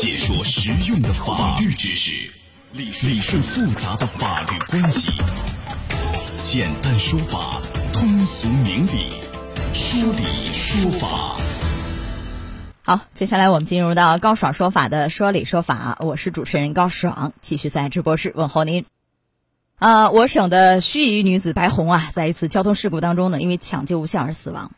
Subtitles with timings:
[0.00, 2.12] 解说实用的法律知识，
[2.72, 5.10] 理理顺复杂的法律关系，
[6.42, 7.60] 简单说法，
[7.92, 9.12] 通俗明理，
[9.74, 11.36] 说理说法。
[12.82, 18.86] 好，接下来我们进入到高爽说法的说理说法，我是主持人高爽，继续在直播室问候您。
[19.78, 24.72] 啊，我省的盱眙女子白红啊，在一次交通事故当中呢，因为抢救无效而死亡。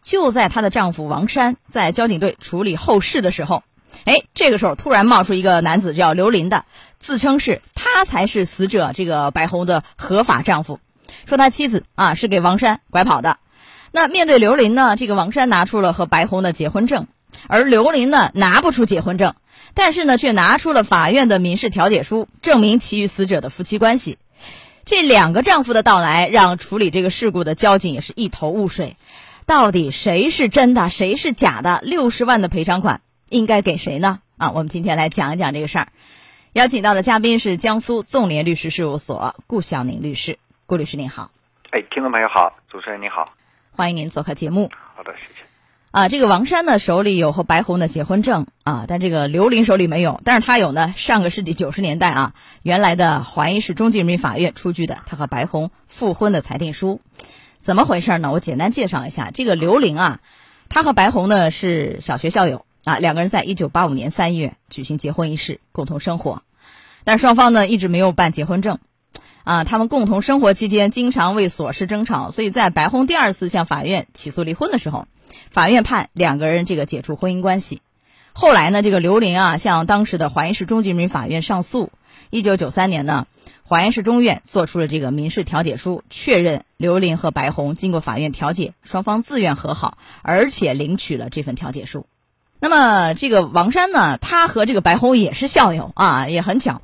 [0.00, 3.64] 就在她的丈夫王山在交警队处理后事的时候。
[4.04, 6.64] 哎，这个时候突然冒出一个男子叫刘林的，
[6.98, 10.80] 自称是他才是死者这个白红的合法丈夫，
[11.26, 13.38] 说他妻子啊是给王山拐跑的。
[13.90, 17.06] 那面对刘林呢，这个王山拿出了和白红的结婚证，
[17.48, 19.34] 而刘林呢拿不出结婚证，
[19.74, 24.18] 但是呢却拿出了法院的民事调解书，证明其与死者的夫妻关系。
[24.84, 28.96] 这两个丈夫的到来，让处理这个事故的交警也是一头雾水，
[29.44, 31.80] 到底谁是真的，谁是假的？
[31.82, 33.02] 六十万的赔偿款。
[33.30, 34.20] 应该给谁呢？
[34.36, 35.88] 啊，我们今天来讲一讲这个事儿。
[36.52, 40.38] 邀请到的嘉宾是江苏纵联律师事务所顾晓宁律师。
[40.66, 41.30] 顾律师您好。
[41.70, 43.32] 哎，听众朋友好，主持人你好，
[43.70, 44.70] 欢迎您做客节目。
[44.96, 45.44] 好的，谢谢。
[45.90, 50.94] 啊，这个王山呢手里有和白红的结婚证啊，但这个刘林手里没有，但是他有呢。
[50.96, 57.00] 上个世纪九十年代啊，原来的淮阴市中级人民法院出具的他和白红复婚的裁定书，
[57.58, 58.32] 怎么回事呢？
[58.32, 60.20] 我简单介绍一下，这个刘林啊，
[60.68, 62.64] 他和白红呢是小学校友。
[62.88, 66.42] 啊，两个人在一九八五年三月举行结婚仪式，共同生活，
[67.04, 68.78] 但双方呢一直没有办结婚证。
[69.44, 75.06] 啊，他们共同生活期间经常为琐事争吵，所以在白红第二次向法院起诉离婚的时候，
[75.50, 77.82] 法院判两个人这个解除婚姻关系。
[78.32, 81.90] 后来呢，这个刘林啊向当时的淮阴市中级人民法院上诉。
[82.30, 83.26] 一九九三年呢，
[83.68, 92.06] 淮阴市中院做出了这个民事调解书，确认刘林和白红经过法院调解，双方自愿和好，而且领取了这份调解书。
[92.60, 96.82] 那么这个王山呢，他和这个白红也是校友啊，也很巧。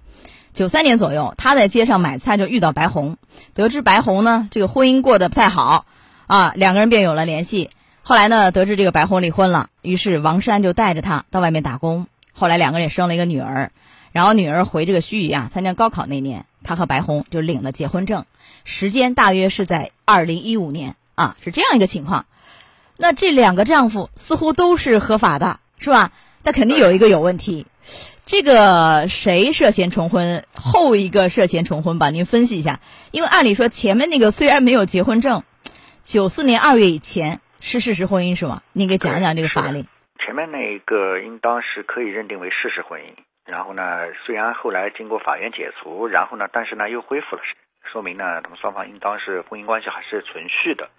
[0.52, 3.16] 九三年左右，他在街上买菜就遇到白红，
[3.54, 5.84] 得知白红呢这个婚姻过得不太好
[6.28, 7.70] 啊，两个人便有了联系。
[8.02, 12.06] 后来呢，得知这个白红离婚了，于是王山就带着她到外面打工。
[12.32, 13.72] 后来两个人也生了一个女儿，
[14.12, 18.24] 然后女儿回这个盱眙啊参加高考那年，他和白红就领了结婚证，
[18.62, 22.26] 时间大约是在二零一五年啊，是这样一个情况。
[22.96, 25.58] 那这两个丈夫似乎都是合法的。
[25.78, 26.12] 是吧？
[26.46, 27.66] 那肯定有一个有问题，
[28.26, 30.44] 这个谁涉嫌重婚？
[30.54, 32.10] 后一个涉嫌重婚吧？
[32.10, 32.80] 您分析一下。
[33.12, 35.42] 因为按理说前面那个虽然没有结婚证，
[36.02, 38.60] 九四年二月以前是事实婚姻是吗？
[38.74, 39.86] 您给讲讲这个法律。
[40.18, 43.14] 前面那一个应当是可以认定为事实婚姻，
[43.46, 43.82] 然后呢，
[44.26, 47.42] 虽然后来经过法院解除，然后呢，但是呢又恢复了，
[47.90, 50.90] 说明呢他们双方应当是婚姻关系还是存续的。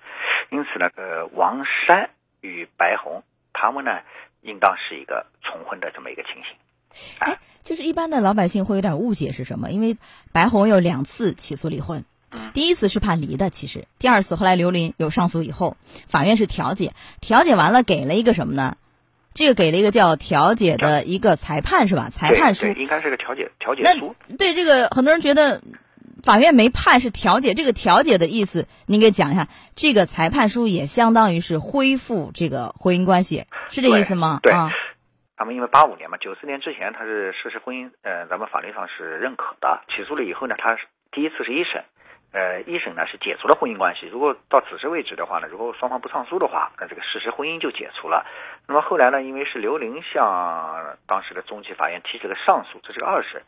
[0.49, 2.09] 因此呢，呃，王山
[2.41, 3.21] 与白红
[3.53, 3.99] 他们呢。
[4.45, 9.71] 应当是一个重婚的这么一个情形，哎，就是一般的老百姓会有点误解是什么？
[9.71, 9.97] 因为
[10.31, 12.05] 白红有两次起诉离婚，
[12.53, 15.75] 第一次是判离的，其实第二次后来刘林有上诉以后，
[16.07, 18.77] 法院是调解，调解完了给了一个什么呢？
[19.33, 22.09] 这个给了一个叫调解的一个裁判是吧？
[22.09, 24.15] 裁判书应该是个调解调解书。
[24.37, 25.61] 对这个很多人觉得。
[26.25, 29.47] 法院没判是调解，这个调解的意思，您给讲一下。
[29.75, 34.39] 这个裁判书也相当于是恢复这个婚姻关系，是这意思吗？
[34.41, 34.51] 对，
[35.37, 39.81] 他们因为八五年嘛，九四年之前他是事实婚姻，呃，咱们法律上是认可的。
[39.95, 40.75] 起诉了以后呢，他
[41.11, 41.85] 第一次是一审，
[42.35, 44.07] 呃，一审呢是解除了婚姻关系。
[44.11, 48.25] 如果到此时为止的话呢，如果双方不上诉的话，那这个事实婚姻就解除了。
[48.67, 53.41] 那么后来呢，因为是刘玲向当时的中级法院提起了上诉，这是个二审。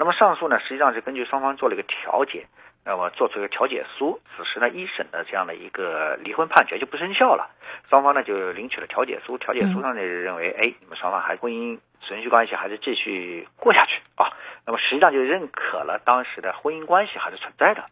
[0.00, 2.44] 那么上诉呢，实际上是根据双方做了一个调解，
[2.84, 4.20] 那么做出一个调解书。
[4.36, 7.48] 此时呢，一审的这样的一个离婚判决就不生效了，
[7.88, 9.38] 双方呢就领取了调解书。
[9.38, 14.26] 调解书上呢认为，哎，你们双方还婚姻存续关系还是继续过下去啊？
[14.66, 17.84] 那么实际上就认可了当时的婚姻关系还是存在的。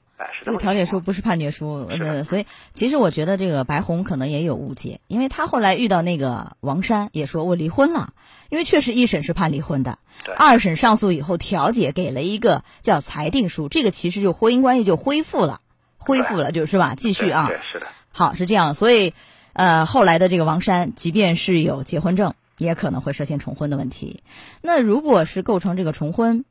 [0.45, 8.13] 这个调解书不是判决书，呃，所以其实我觉得这个白红可能也有误解，因为他后来遇到那个王山也说我离婚了，
[8.51, 9.99] 因为确实一审是判离婚的，
[10.37, 15.61] 二审上诉以后调解给了一个叫裁定书，这个其实就婚姻关系就恢复了，
[15.97, 16.95] 恢复了就是吧？
[16.97, 19.15] 继续啊，是的，好是这样，所以
[19.53, 24.23] 呃后来的这个王山即便是有结婚证，也可能会涉嫌重婚的问题。
[24.61, 26.45] 那如果是构成这个重婚？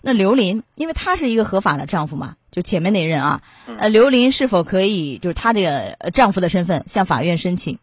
[0.00, 3.42] 那刘林，因为她是一个合法的丈夫嘛，就前面那任啊，
[3.78, 7.78] 呃，刘林是否可以就是她这个丈夫的身份向法院申请，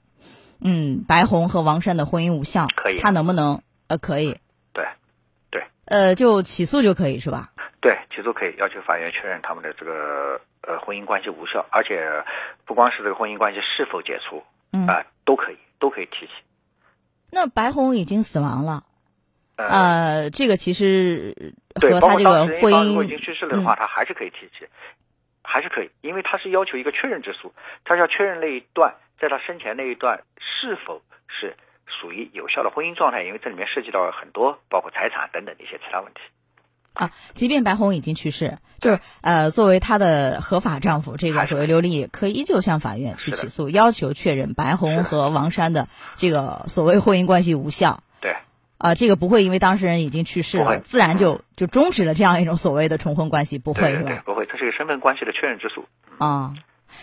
[0.62, 4.36] 嗯，白红和王山的婚姻无效，可以，她能不能呃可以？
[4.74, 4.84] 对，
[5.52, 7.52] 对，呃，就起诉就可以是吧？
[7.82, 12.02] 对，起诉可以要求法院确认他们的这个呃婚姻关系无效，而且
[12.66, 14.42] 不光是这个婚姻关系是否解除，
[14.72, 16.32] 嗯啊，都可以，都可以提起。
[17.30, 18.84] 那白红已经死亡了。
[19.56, 24.68] 呃，这个其实对，和他这个婚姻如果已经去世了的话，他还是可以提起，
[25.44, 27.54] 还是可以，因为他是要求一个确认之诉，
[27.86, 31.56] 他是要确认那一段在他生前那一段是否是
[31.86, 36.20] 属于有效的婚姻状态，因为这里面涉及到很多包括财产等等的一些其他问题。
[36.94, 48.04] 啊，即便白红已经去世，就是呃，作为她的合法丈夫，这个所谓刘丽也可以依旧向法院去起诉，要求确认白红和王山的这个所谓婚姻关系无效。
[48.80, 48.90] 对。
[48.90, 54.24] 啊，这个不会因为当事人已经去世了，自然就就终止了这样一种所谓的重婚关系，不会是吧？
[54.26, 55.86] 不会，它是一个身份关系的确认之诉。
[56.18, 56.54] 啊，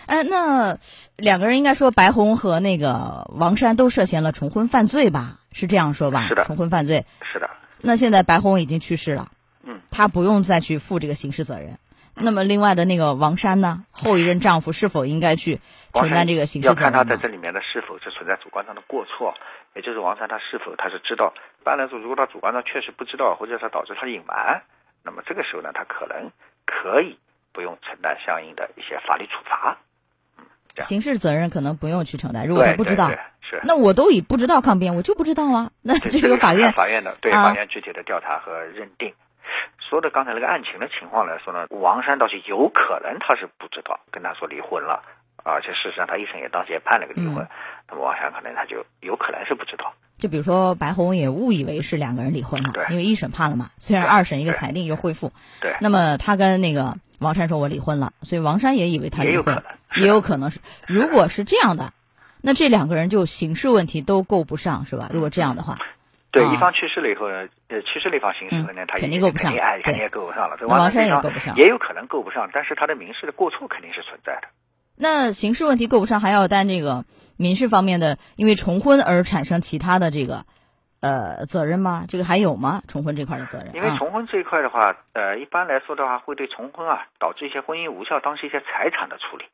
[0.05, 0.77] 哎，那
[1.15, 5.39] 两个人应该说白红和那个王山都涉嫌了重婚犯罪吧？
[5.51, 6.27] 是这样说吧？
[6.27, 7.05] 是的，重婚犯罪。
[7.33, 7.49] 是的。
[7.81, 9.31] 那现在白红已经去世了。
[9.63, 11.79] 嗯，他不用再去负这个刑事责任。
[12.13, 13.85] 那么，另外的那个王山呢？
[13.89, 15.59] 后一任丈夫是否应该去
[15.93, 16.83] 承担这个刑事责任？
[16.83, 19.33] 要看他在这里面的是否是存在主观上的过错，
[19.73, 21.33] 也就是王山他是否他是知道。
[21.59, 24.63] 一般来说，如果他主观上确实不知道，或者他导致他隐瞒，
[25.03, 26.31] 那么这个时候呢，他可能
[26.65, 27.17] 可以
[27.53, 29.77] 不用承担相应的一些法律处罚。
[30.37, 30.45] 嗯，
[30.79, 32.47] 刑事责任可能不用去承担。
[32.47, 33.09] 如果他不知道，
[33.41, 35.71] 是那我都以不知道抗辩，我就不知道啊。
[35.81, 39.13] 那这个法院法院的对法院具体的调查和认定。
[39.89, 45.03] 说的刚才那个案情的情况来说呢，王山倒是有可能他是不知道跟他说离婚了，
[45.43, 47.45] 而且事实上他一审也当时也判了个离婚，
[47.91, 49.93] 那么王山可能他就有可能是不知道。
[50.17, 55.33] 就比如说白红也误以为是两个人离婚了，因为一审判了嘛，虽然二审一个裁定又恢复。
[55.59, 55.75] 对。
[55.81, 59.63] 那么他跟那个王山说我离婚了，所以王山也以为他离婚，
[59.95, 60.59] 也有可能是。
[60.87, 61.91] 如果是这样的，
[62.41, 65.09] 那这两个人就刑事问题都够不上是吧？
[65.11, 65.77] 如果这样的话。
[66.31, 70.55] 对，一方去世了以后呢，呃，去世那方刑事呢，他肯定够不上，哎，肯定也够不上了。
[70.65, 74.47] 王山也够不上，也有可能够不上，但是他的民事的过错肯定是存在的。
[74.95, 77.03] 那刑事问题够不上，还要担这个
[77.41, 80.45] 民事方面的，因为重婚而产生其他的这个
[81.01, 82.05] 呃责任吗？
[82.07, 82.81] 这个还有吗？
[82.87, 83.73] 重婚这块的责任？
[83.73, 89.45] 因为重婚这一块的话，呃，一般来说的话，会对重婚啊导致一些婚姻无效，当时一些财产的处理。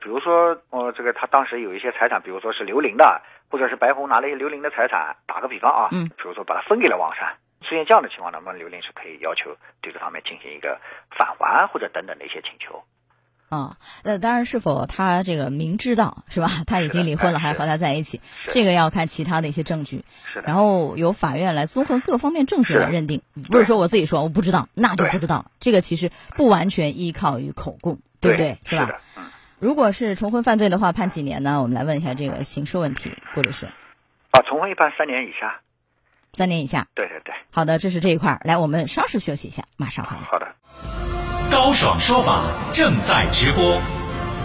[0.00, 3.20] 比如说，呃，这个他当时有一些财产，比如说是刘玲的，
[3.50, 9.50] 或者是白红拿了一些刘玲的财产，打个比方啊，嗯，比如说把它分给了王山，出现这样的情况，那么刘玲是可以要求
[9.82, 10.78] 对这方面进行一个
[11.10, 12.80] 返还或者等等的一些请求。
[13.48, 16.50] 啊，那当然，是否他这个明知道是吧？
[16.66, 20.04] 他已经离婚了，还和他在一起，这个要看其他的一些证据，
[20.44, 25.50] 然后由法院来综合各方面证据来认定，不是说我自己说我不知道，那就不知道。
[25.60, 28.58] 这个其实不完全依靠于口供，对不对？
[28.66, 29.00] 是吧？
[29.58, 31.62] 如果是重婚犯罪的话，判几年呢？
[31.62, 33.66] 我们来问一下这个刑事问题，或者是
[34.30, 35.60] 啊，重婚一般三年以下，
[36.32, 36.86] 三年以下。
[36.94, 37.34] 对对对。
[37.50, 38.40] 好的，这是这一块儿。
[38.44, 40.22] 来，我们稍事休息一下，马上回来。
[40.22, 41.27] 好的。
[41.50, 43.80] 高爽说法正在直播，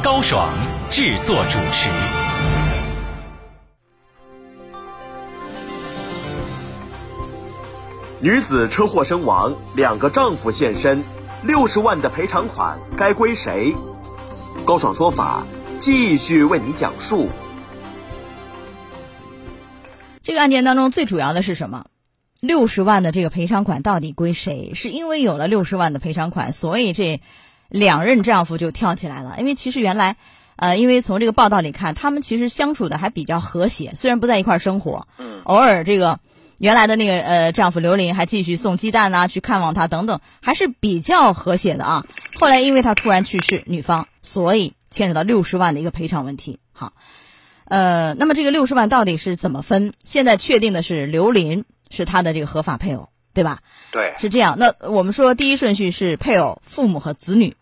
[0.02, 0.50] 高爽
[0.90, 1.90] 制作主持。
[8.22, 11.04] 女子车祸身亡，两个丈夫现身，
[11.44, 13.76] 六十万的赔偿款该归谁？
[14.66, 15.44] 高爽说法
[15.78, 17.28] 继续为你讲述。
[20.22, 21.86] 这个案件当中最主要的是什么？
[22.44, 24.74] 六十万的这个赔偿款到底归谁？
[24.75, 27.22] 是因为有了六十万的赔偿款，所以这
[27.69, 29.38] 两任丈夫就跳起来了。
[29.40, 30.18] 因为其实原来，
[30.57, 36.19] 呃，因为从这个报道里看，他们其实相处的还比较和谐，虽然不在一块儿生活，嗯，偶尔这个
[36.57, 42.06] 原来的那个呃丈夫刘林还继续送鸡蛋呐，去看望她等等，还是比较和谐的啊。
[42.36, 44.08] 后来因为他突然去世，女方。
[44.25, 46.60] 所以牵扯到六十万的一个赔偿问题。
[46.72, 46.94] 好，
[47.65, 49.94] 呃，那么这个六十万到底是怎么分？
[50.06, 53.60] 现在确定的是刘林是他的这个合法配偶，对吧？
[53.92, 54.58] 对，是这样。
[54.58, 57.56] 那我们说第一顺序是配偶、父母和子女。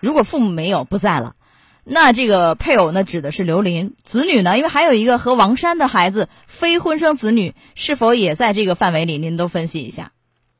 [0.00, 1.36] 如果父母没有不在了，
[1.84, 9.16] 那这个配偶呢指的是刘林，子女呢，因为还有一个和王山的孩子，非婚生子女是否也在这个范围里？
[9.16, 10.10] 您都分析一下。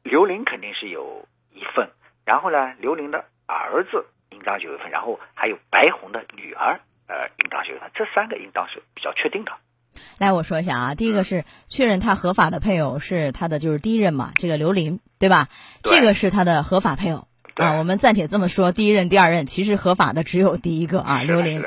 [0.04, 1.90] 刘林肯定是有一份，
[2.24, 4.06] 然后呢，刘林的儿子。
[4.30, 9.50] 应当有一份，然后还有白红的女儿，呃，应当就有一份，这三个应当是比较确定的。
[10.18, 15.48] 来，我说一下啊，第一个是确认他合法的配偶是他的就是第一任嘛，这个刘林，对吧？
[15.82, 17.78] 这个是他的合法配偶啊。
[17.78, 21.62] 我们暂且这么说，第一任、第二任其实合法的只有第一个啊，刘林。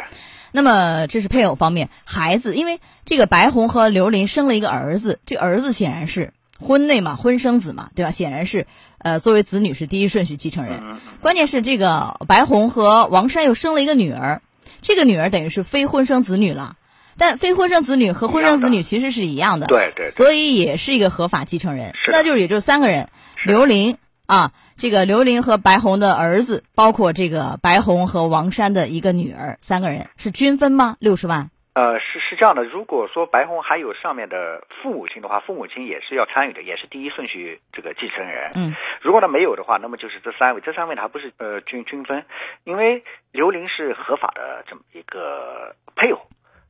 [0.51, 6.33] 那么这是配偶方面，孩子，因为这个白红和刘林生了一个儿子，这儿子显然是。
[6.59, 8.11] 婚内嘛，婚生子嘛，对吧？
[8.11, 8.67] 显然是，
[8.99, 10.99] 呃，作为子女是第一顺序继承人。
[11.19, 14.43] 关键是这个白红和王山又生了一个女儿，
[14.83, 16.77] 这个女儿等于是非婚生子女了。
[17.17, 21.93] 但非婚生子女和婚生子女其实是一样的，对对，所以也是一个合法继承人。
[22.11, 23.07] 那就是也就是三个人：
[23.45, 30.95] 刘玲啊，这个刘玲和白红的儿子，包括这个白红和王山的一个女儿，三个人是均分吗？
[30.99, 31.49] 六十万？
[31.73, 38.51] 呃，是是这样的，如果说白红还有上面的父母亲的话，父母亲也是要参与的，也是第一顺序这个继承人。
[38.55, 42.25] 嗯，如果他没有的话，那么就是这三位，这三位呢还不是呃均均分，
[42.65, 46.19] 因为刘玲是合法的这么一个配偶，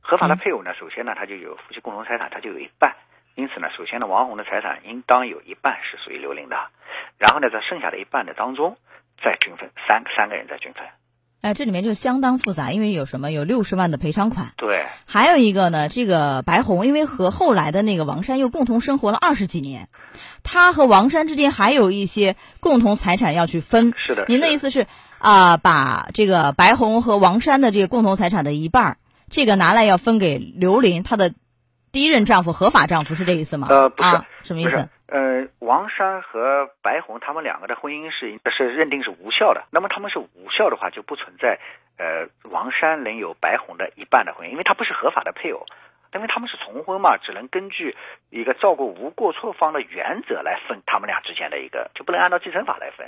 [0.02, 2.94] 合法的配偶呢，首先呢他就有夫妻共同财产，他就有一半，
[3.36, 6.56] 因此呢，首先呢王红的财产应当有一半是属于刘玲的，
[7.16, 8.76] 然后呢在剩下的一半的当中
[9.24, 10.82] 再均分，三三个人再均分。
[11.40, 13.32] 哎，这里面就相当复杂，因为有什么？
[13.32, 19.88] 有六十万的赔偿款，对，还有一个呢，这个白红因为和后来的那个王山又共同生活了二十几年，
[20.44, 23.92] 他和王山之间还有一些共同财产要去分。
[23.96, 24.24] 是的。
[24.28, 24.86] 您的意思是
[25.18, 28.96] 啊、把这个白红和王山的这个共同财产的一半儿，
[29.32, 31.30] 这个拿来要分给刘玲她的
[31.90, 33.66] 第一任丈夫合法丈夫，是这意思吗？
[33.70, 34.88] 呃，不是，啊，什么意思？
[35.08, 39.64] 呃，王山和白红他们两个的婚姻是是认定是无效的。
[39.70, 41.58] 那么他们是无效的话，就不存在
[41.98, 45.66] 呃王山能有白红的一半的婚姻，因为他不是合法的配偶，
[46.14, 47.96] 因为他们是重婚嘛，只能根据
[48.30, 53.06] 一个照顾无过错方的原则来分他们俩之间的一个，就不能按照继承法来分，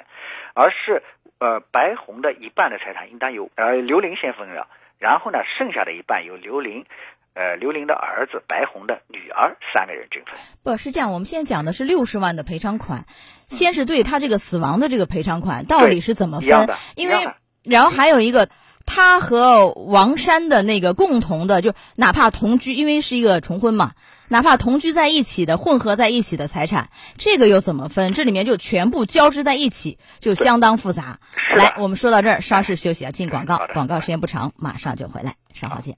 [0.55, 1.03] 而是
[1.39, 4.69] 呃白红的一半的财产应当由呃刘玲先分了，
[5.05, 6.87] 然后呢剩下的一半由刘玲。
[7.35, 10.35] 呃，刘玲的儿子白红的女儿三个人均分。
[10.63, 13.05] 不是这样，我们现在讲的是六十万的赔偿款，
[13.49, 16.69] 先是对他这个死亡的这个赔偿款到底是怎么分？
[16.95, 17.29] 因为
[17.65, 18.49] 然后还有一个。
[18.87, 23.93] 他和王山的那个共同的，就哪怕同居，因为是一个重婚嘛，
[24.35, 28.15] 哪怕同居在一起的、混合在一起的财产，这个又怎么分？
[28.15, 31.21] 这里面就全部交织在一起，就相当复杂。
[31.55, 35.97] 来，我们说到这儿，稍事休息啊，进广告广告时间不长，马上就回来，稍后见。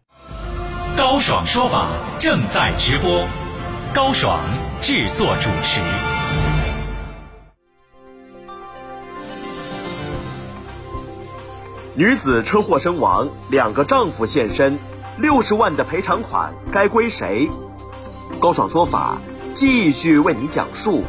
[0.99, 1.87] 高爽说法
[2.19, 3.27] 正在直播，
[3.95, 4.45] 高爽
[4.83, 5.81] 制作主持。
[11.95, 14.79] 女子车祸身亡，两个丈夫现身，
[15.17, 17.49] 六十万的赔偿款该归谁？
[18.39, 19.19] 高爽说法
[19.55, 21.03] 继续为你讲述。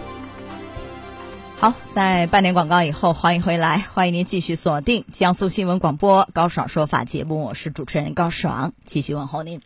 [1.60, 9.62] 好，在半点广告以后，欢迎回来，欢迎您继续锁定江苏新闻广播高爽说法节目，我是主持人高爽，继续问候您。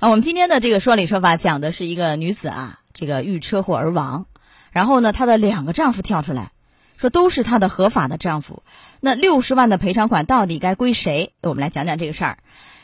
[0.00, 4.26] 啊，我们今天的这个说理说法讲的是一个女子啊，这个遇车祸而亡，
[4.72, 6.50] 然后呢，她的两个丈夫跳出来，
[6.96, 8.64] 说都是她的合法的丈夫，
[8.98, 11.32] 那六十万的赔偿款到底该归谁？
[11.40, 12.38] 我们来讲讲这个事儿。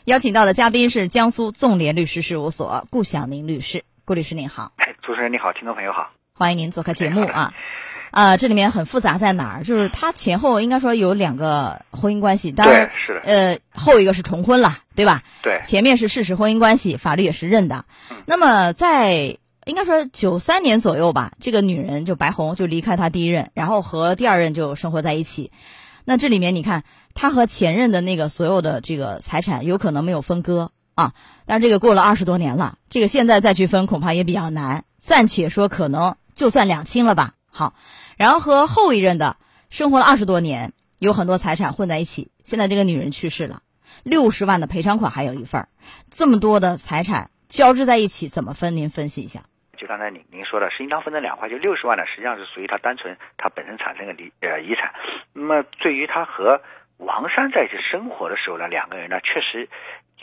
[0.06, 4.72] 邀请到的嘉宾是江苏纵联律师事务所顾晓宁律师，顾律师您好。
[4.76, 6.10] 哎，主持人你好，听众朋友好。
[6.32, 7.52] 欢迎您做客节目啊。
[8.10, 9.62] 啊，这里面很复杂在哪儿？
[9.62, 15.22] 就是他前后应该说有两个婚姻关系，当然，是的，呃，后一个是重婚了，对吧？
[15.42, 17.84] 对，前面是事实婚姻关系，法律也是认的。
[18.24, 25.52] 那么在应该说九三年左右吧，这个女人就白红就离开她第一任，然后和第二任就生活在一起。
[26.10, 26.82] 那这里面你看，
[27.14, 31.14] 他和前任的那个所有的这个财产有可能没有分割啊，
[31.46, 34.84] 但是这个过了二十多年了，这个现在再去分恐怕也比较难。
[34.98, 37.34] 暂且说可能就算两清了吧。
[37.48, 37.74] 好，
[38.16, 39.36] 然后和后一任的
[39.68, 42.32] 生活了二十多年，有很多财产混在一起。
[42.42, 43.62] 现在这个女人去世了，
[44.02, 45.68] 六十万的赔偿款还有一份儿，
[46.10, 48.76] 这么多的财产交织在一起，怎么分？
[48.76, 49.42] 您分析一下。
[49.80, 54.92] 就刚才您您说的，是应当分成两块，就六十万呢，实际上是属于他单纯他本身产生的遗呃遗产。
[55.32, 56.60] 那么对于他和
[56.98, 59.70] 王山在一起生活的时候呢，两个人呢确实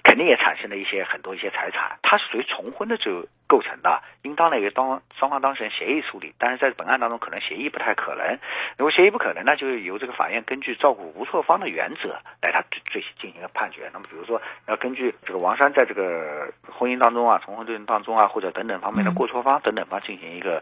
[0.04, 6.34] 肯定也产生了一些很多一些财产，它是属于重婚的这个构成的，应当呢由当双方当事人协议处理。
[6.38, 8.38] 但是在本案当中，可能协议不太可能。
[8.78, 13.90] 如果协议不可能，那就由这个法院根据照顾无错方的原则来他对对进行一个判决。
[13.94, 20.62] 那么比如说要根据这个王山在这个婚姻当中啊、重婚罪当中啊，或者等等方面的过错方等等方进行一个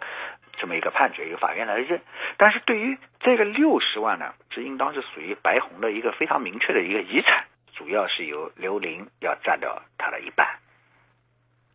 [0.58, 2.02] 这么一个判决，由法院来认。
[2.38, 7.46] 但是对于这个六十万呢，是应当是属于白红的一个非常明确的一个遗产，
[7.78, 10.48] 主要是由刘玲要占掉他的一半。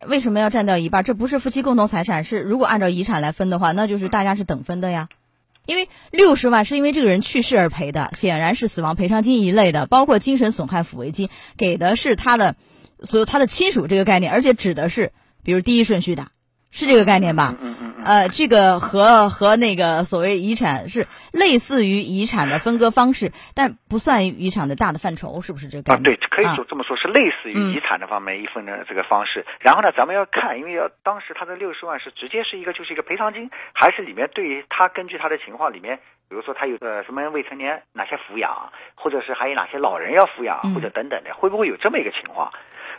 [0.07, 1.03] 为什么要占掉一半？
[1.03, 5.09] 这不是夫妻共同财产，是如果按照遗产来分的话，那就是大家是等分的呀。
[5.67, 12.55] 因为六十万是因为这个人去世而赔的，显然是死亡赔偿金一类的，包括精神损害抚慰金，给的是他的
[13.01, 16.29] 所有他的亲属这个概念，而且指的是比如第一顺序的，
[16.71, 17.55] 是这个概念吧？
[17.61, 17.90] 嗯嗯嗯。
[18.03, 25.97] 呃，这个和和那个所谓遗产是类似于遗产的分割方式，但不算遗产的大的范畴，是不是这个？
[25.97, 29.45] 对，可以啊说这么说，是类似于嗯遗产的方面一分的这个方式。
[29.59, 35.97] 然后呢，咱们要看，因为要当时他的六十万是直接是一个就是一个赔偿金，还是里面对于他根据他的情况里面，
[36.29, 42.51] 比如说他有呃什么未成年哪些抚养，或者是还有哪些老人要抚养，嗯或者等等的，会不会有这么一个情况？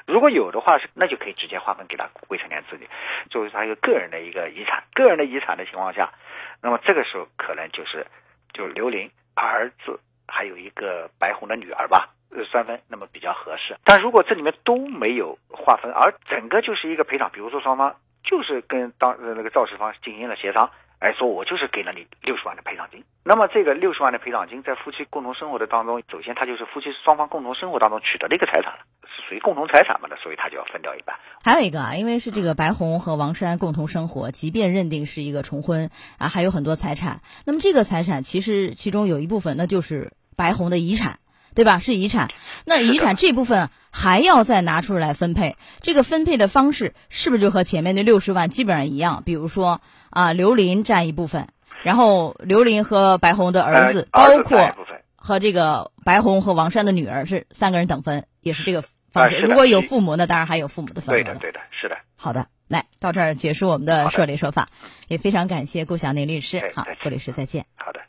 [0.06, 2.88] 如果有的话，是那就可以直接划分给他未成年子女，
[3.30, 4.84] 作为他一个个人的一个遗产。
[4.94, 6.12] 个人的遗产的情况下，
[6.60, 8.06] 那么这个时候可能就是
[8.52, 13.76] 就刘玲儿子还有一个白红的女儿吧，呃三分，那么比较合适。
[13.84, 17.96] 但如果这里面都没有划分，而整个就是一个赔偿，比如说双方
[18.32, 20.70] 就是跟当呃那个肇事方进行了协商，
[21.00, 23.04] 哎，说我就是给了你六十万的赔偿金。
[23.24, 31.14] 那么这个六十万的赔偿金在夫妻共同生活的当中，首先它就是夫妻双方共同生活当中取得的一个财产了，是属于共同财产嘛的，所以他就要分掉一半。
[31.44, 37.20] 还有一个啊，因为是这个白红和王山共同生活，即便认定是一个重婚啊，还有很多财产。
[37.44, 41.18] 那么这个财产其实其中有一部分那就是白红的遗产。
[41.54, 41.78] 对吧？
[41.78, 42.30] 是遗产，
[42.64, 45.56] 那遗产 这部分还要再拿出来分配。
[45.80, 49.22] 这个分配的方式是不是就和前面那六十万基本上一样？
[49.24, 49.80] 比如说
[50.10, 51.48] 啊，刘林占一部分，
[51.82, 54.74] 然后刘林和白红的儿子，包括
[55.16, 59.36] 和这个白红和王山的女儿是三个人等分，也是这个方式。
[59.38, 61.14] 如果有父母，那当然还有父母的分。
[61.14, 61.96] 对的，对的，是的。
[62.16, 64.68] 好的，来到这儿结束我们的说理说法，
[65.08, 66.72] 也非常感谢顾晓宁律师。
[66.74, 67.66] 好，顾律师再见。
[67.76, 68.00] 好的。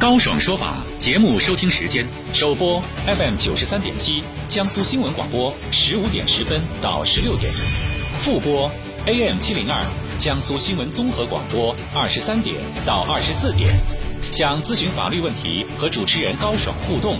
[0.00, 7.50] 高爽说法节目收听时间：首播 FM 九十三点七，江苏新闻广播十五点十分到十六点；
[8.20, 8.70] 复播
[9.06, 9.80] AM 七零二，
[10.18, 13.72] 江苏新闻综合广播二十三点到二十四点。
[14.32, 17.18] 想咨询法律问题和主持人高爽互动，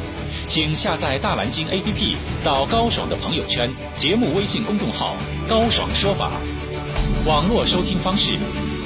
[0.49, 5.16] 请下载大蓝鲸 APP，到高爽的朋友圈、节目微信公众号
[5.49, 6.33] “高爽说法”。
[7.25, 8.37] 网络收听方式：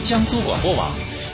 [0.05, 1.08] 江苏广播网。